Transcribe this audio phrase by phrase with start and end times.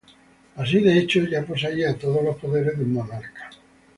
[0.55, 3.51] Así, de hecho, ya poseía todos los poderes de un monarca.